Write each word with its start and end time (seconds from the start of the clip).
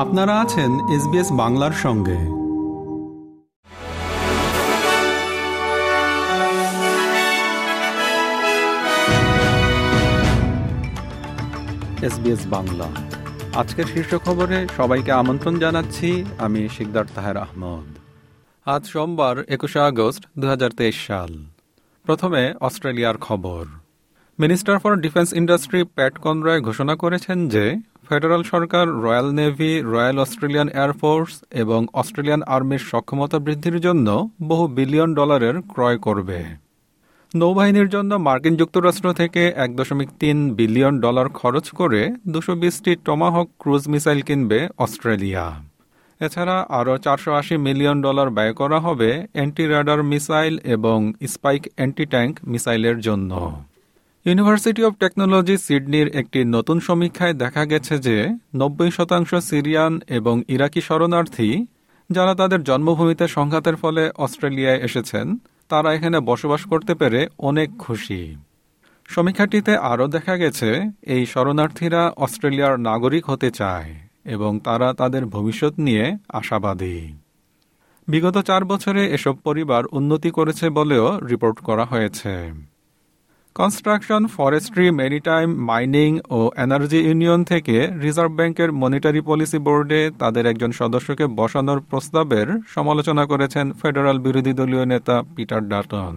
আপনারা 0.00 0.40
আছেন 0.40 0.70
এসবিএস 0.88 1.32
বাংলার 1.32 1.72
সঙ্গে। 1.72 2.18
এসবিএস 12.06 12.46
বাংলা। 12.46 12.84
আজকের 13.54 13.84
শীর্ষ 13.84 14.14
খবরে 14.14 14.66
সবাইকে 14.76 15.12
আমন্ত্রণ 15.12 15.58
জানাচ্ছি, 15.58 16.24
আমি 16.38 16.68
শিকদার 16.68 17.04
তাহের 17.14 17.36
আহমদ। 17.36 17.98
আজ 18.68 18.86
সোমবার, 18.86 19.44
একুশে 19.48 19.80
আগস্ট 19.80 20.26
দু 20.38 20.48
হাজার 20.48 20.70
তেইশ 20.70 21.06
সাল। 21.06 21.44
প্রথমে 22.02 22.54
অস্ট্রেলিয়ার 22.60 23.18
খবর। 23.18 23.66
Minister 24.40 24.78
for 24.78 24.96
defence 24.96 25.32
industry 25.32 25.84
Pat 25.84 26.18
Conroy 26.18 26.60
ঘোষণা 26.60 26.96
করেছেন 26.96 27.48
যে 27.48 27.89
ফেডারাল 28.10 28.42
সরকার, 28.52 28.86
royal 29.04 29.28
navy, 29.38 29.72
royal 29.92 30.18
Australian 30.18 30.68
air force 30.78 31.32
এবং 31.62 31.80
অস্ট্রেলিয়ান 32.00 32.42
আর্মির 32.54 32.82
সক্ষমতা 32.90 33.38
বৃদ্ধির 33.38 33.78
জন্য 33.80 34.08
বহু 34.42 34.64
বিলিয়ন 34.76 35.10
ডলারের 35.14 35.56
ক্রয় 35.72 35.98
করবে। 35.98 36.40
নৌবাহিনীর 37.34 37.88
জন্য 37.88 38.10
মার্কিন 38.26 38.54
যুক্তরাষ্ট্র 38.56 39.06
থেকে 39.12 39.42
এক 39.64 39.70
দশমিক 39.78 40.08
তিন 40.20 40.36
বিলিয়ন 40.58 40.94
ডলার 41.00 41.28
খরচ 41.28 41.66
করে 41.70 42.00
দুশো 42.28 42.54
বিশটি 42.62 42.92
টমাহক 43.04 43.46
ক্রুজ 43.58 43.82
মিসাইল 43.88 44.20
কিনবে 44.22 44.58
অস্ট্রেলিয়া। 44.78 45.46
এছাড়া 46.20 46.56
আরও 46.78 46.94
চারশো 46.98 47.30
আশি 47.40 47.54
মিলিয়ন 47.66 47.96
ডলার 48.02 48.28
ব্যয় 48.30 48.54
করা 48.60 48.78
হবে 48.86 49.10
অ্যান্টি 49.32 49.64
রাডার 49.66 50.00
মিসাইল 50.02 50.54
এবং 50.74 50.98
স্পাইক 51.32 51.62
অ্যান্টি 51.76 52.04
ট্যাঙ্ক 52.12 52.32
মিসাইলের 52.52 52.98
জন্য। 53.00 53.32
ইউনিভার্সিটি 54.30 54.82
অব 54.84 54.94
টেকনোলজি 55.00 55.56
সিডনির 55.56 56.08
একটি 56.16 56.40
নতুন 56.44 56.78
সমীক্ষায় 56.80 57.34
দেখা 57.34 57.64
গেছে 57.64 57.94
যে 57.98 58.16
নব্বই 58.54 58.90
শতাংশ 58.90 59.34
সিরিয়ান 59.34 59.92
এবং 60.08 60.34
ইরাকি 60.48 60.80
শরণার্থী, 60.80 61.48
যারা 62.10 62.32
তাদের 62.34 62.60
জন্মভূমিতে 62.64 63.24
সংঘাতের 63.28 63.76
ফলে 63.76 64.02
অস্ট্রেলিয়ায় 64.16 64.82
এসেছেন, 64.82 65.26
তারা 65.68 65.88
এখানে 65.94 66.18
বসবাস 66.20 66.62
করতে 66.66 66.92
পেরে 66.94 67.20
অনেক 67.38 67.68
খুশি। 67.78 68.36
সমীক্ষাটিতে 69.08 69.72
আরও 69.76 70.06
দেখা 70.06 70.36
গেছে, 70.36 70.68
এই 71.06 71.22
শরণার্থীরা 71.26 72.02
অস্ট্রেলিয়ার 72.16 72.74
নাগরিক 72.80 73.24
হতে 73.30 73.48
চায় 73.50 73.90
এবং 74.24 74.52
তারা 74.60 74.88
তাদের 74.92 75.26
ভবিষ্যৎ 75.26 75.74
নিয়ে 75.78 76.04
আশাবাদী। 76.32 76.98
বিগত 78.08 78.36
চার 78.38 78.64
বছরে 78.64 79.02
এসব 79.10 79.34
পরিবার 79.44 79.82
উন্নতি 79.92 80.30
করেছে 80.30 80.66
বলেও 80.70 81.06
রিপোর্ট 81.28 81.58
করা 81.58 81.84
হয়েছে। 81.84 82.34
কনস্ট্রাকশন, 83.56 84.22
ফরেস্ট্রি, 84.26 84.86
মেরিটাইম, 84.90 85.48
মাইনিং 85.68 86.10
ও 86.30 86.50
এনার্জি 86.56 86.98
ইউনিয়ন 86.98 87.40
থেকে 87.44 87.76
রিজার্ভ 87.86 88.32
ব্যাংকের 88.32 88.72
মনিটারি 88.72 89.20
পলিসি 89.20 89.58
বোর্ডে 89.58 90.10
তাদের 90.18 90.46
একজন 90.46 90.70
সদস্যকে 90.72 91.26
বসানোর 91.26 91.80
প্রস্তাবের 91.80 92.48
সমালোচনা 92.66 93.24
করেছেন 93.26 93.66
ফেডারাল 93.72 94.18
বিরোধী 94.18 94.52
দলীয় 94.52 94.84
নেতা 94.86 95.16
পিটার 95.36 95.62
ডাটন 95.68 96.14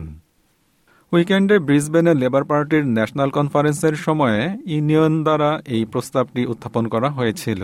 উইকেন্ডে 1.12 1.56
ব্রিসবেনে 1.60 2.14
লেবার 2.14 2.44
পার্টির 2.44 2.86
ন্যাশনাল 2.88 3.30
কনফারেন্সের 3.30 3.96
সময়ে 3.96 4.42
ইউনিয়ন 4.66 5.14
দ্বারা 5.24 5.50
এই 5.66 5.86
প্রস্তাবটি 5.86 6.42
উত্থাপন 6.46 6.84
করা 6.88 7.10
হয়েছিল, 7.10 7.62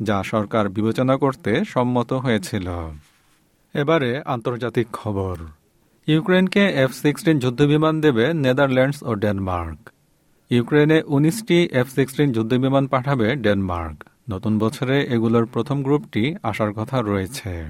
যা 0.00 0.22
সরকার 0.22 0.64
বিবেচনা 0.68 1.14
করতে 1.16 1.50
সম্মত 1.64 2.10
হয়েছিল। 2.12 2.66
এবারে 3.74 4.10
আন্তর্জাতিক 4.24 4.86
খবর। 4.92 5.36
ইউক্রেনকে 6.08 6.60
এফ 6.60 6.92
সিক্সটিন 6.92 7.38
যুদ্ধবিমান 7.38 8.00
দেবে 8.00 8.32
নেদারল্যান্ডস 8.34 9.02
ও 9.02 9.14
ডেনমার্ক। 9.14 9.78
ইউক্রেনে 10.50 11.02
উনিশটি 11.06 11.68
এফ 11.72 11.88
সিক্সটিন 11.94 12.32
যুদ্ধবিমান 12.32 12.86
পাঠাবে 12.86 13.36
ডেনমার্ক। 13.36 14.04
নতুন 14.30 14.58
বছরে 14.58 14.96
এগুলোর 15.04 15.46
প্রথম 15.46 15.82
গ্রুপটি 15.82 16.34
আসার 16.42 16.72
কথা 16.72 17.02
রয়েছে। 17.02 17.64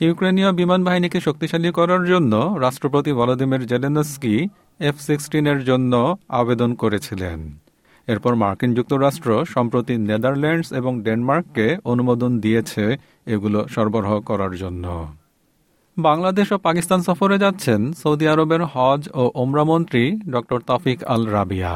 ইউক্রেনীয় 0.00 0.52
বিমান 0.52 0.84
বাহিনীকে 0.84 1.20
শক্তিশালী 1.20 1.70
করার 1.70 2.02
জন্য 2.06 2.56
রাষ্ট্রপতি 2.60 3.12
ভলোদিমির 3.12 3.66
জেলেনস্কি 3.66 4.48
এফ 4.80 4.96
সিক্সটিনের 5.00 5.64
জন্য 5.64 6.16
আবেদন 6.28 6.74
করেছিলেন। 6.74 7.38
এরপর 8.08 8.34
মার্কিন 8.34 8.74
যুক্তরাষ্ট্র 8.74 9.44
সম্প্রতি 9.44 9.94
নেদারল্যান্ডস 9.96 10.72
এবং 10.72 11.02
ডেনমার্ককে 11.02 11.76
অনুমোদন 11.84 12.40
দিয়েছে 12.40 12.96
এগুলো 13.26 13.68
সরবরাহ 13.68 14.20
করার 14.20 14.56
জন্য। 14.56 14.86
বাংলাদেশ 15.96 16.48
ও 16.52 16.56
পাকিস্তান 16.66 17.00
সফরে 17.08 17.36
যাচ্ছেন 17.44 17.80
সৌদি 18.02 18.26
আরবের 18.32 18.62
হজ 18.72 19.02
ও 19.20 19.22
ওমরা 19.42 19.64
মন্ত্রী 19.70 20.04
ড 20.32 20.34
তাফিক 20.70 20.98
আল 21.04 21.22
রাবিয়া। 21.36 21.74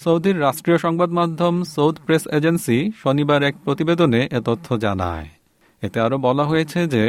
সৌদির 0.00 0.36
রাষ্ট্রীয় 0.40 0.78
সংবাদ 0.84 1.10
মাধ্যম 1.18 1.54
সৌদ 1.74 1.96
প্রেস 2.06 2.24
এজেন্সি 2.38 2.78
শনিবার 3.02 3.40
এক 3.42 3.54
প্রতিবেদনে 3.64 4.20
এ 4.36 4.40
তথ্য 4.48 4.66
জানায়। 4.84 5.26
এতে 5.82 5.98
আরও 6.00 6.16
বলা 6.26 6.44
হয়েছে 6.44 6.80
যে 6.94 7.04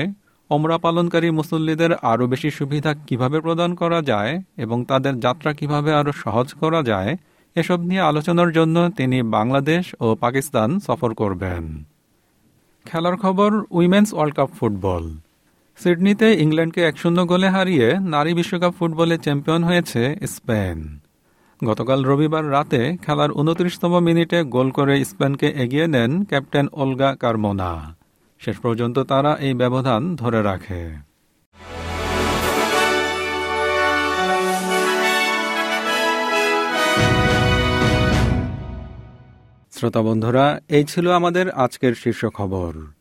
ওমরা 0.50 0.78
পালনকারী 0.78 1.30
মুসল্লিদের 1.40 1.92
আরও 2.12 2.26
বেশি 2.28 2.50
সুবিধা 2.52 2.92
কীভাবে 3.08 3.38
প্রদান 3.46 3.72
করা 3.76 4.00
যায় 4.02 4.34
এবং 4.64 4.78
তাদের 4.86 5.14
যাত্রা 5.20 5.52
কীভাবে 5.60 5.92
আরও 6.00 6.12
সহজ 6.24 6.48
করা 6.62 6.82
যায়, 6.84 7.12
এসব 7.56 7.80
নিয়ে 7.90 8.08
আলোচনার 8.10 8.50
জন্য 8.52 8.78
তিনি 8.98 9.18
বাংলাদেশ 9.38 9.84
ও 10.00 10.08
পাকিস্তান 10.24 10.70
সফর 10.80 11.12
করবেন। 11.14 11.64
খেলার 12.86 13.16
খবর 13.24 13.52
উইমেন্স 13.78 14.10
ওয়ার্ল্ড 14.14 14.36
কাপ 14.36 14.50
ফুটবল। 14.60 15.06
সিডনিতে 15.84 16.28
ইংল্যান্ডকে 16.44 16.82
এক 16.84 16.96
শূন্য 16.98 17.26
গোলে 17.26 17.50
হারিয়ে 17.50 17.88
নারী 18.14 18.34
বিশ্বকাপ 18.34 18.74
ফুটবলে 18.80 19.18
চ্যাম্পিয়ন 19.18 19.64
হয়েছে 19.64 20.16
স্পেন। 20.28 20.78
গতকাল 21.64 22.00
রবিবার 22.04 22.52
রাতে 22.52 22.98
খেলার 23.06 23.32
উনত্রিশতম 23.32 23.94
মিনিটে 24.00 24.44
গোল 24.44 24.72
করে 24.72 25.06
স্পেনকে 25.06 25.48
এগিয়ে 25.64 25.88
নেন 25.88 26.12
ক্যাপ্টেন 26.26 26.68
ওলগা 26.72 27.16
কারমোনা। 27.16 27.72
শেষ 28.40 28.58
পর্যন্ত 28.60 29.00
তারা 29.00 29.32
এই 29.40 29.54
ব্যবধান 29.54 30.02
ধরে 30.16 30.40
রাখে। 30.44 30.82
শ্রোতা 39.72 40.02
বন্ধুরা, 40.02 40.46
এই 40.70 40.84
ছিল 40.84 41.06
আমাদের 41.12 41.46
আজকের 41.50 41.94
শীর্ষ 41.96 42.26
খবর। 42.26 43.01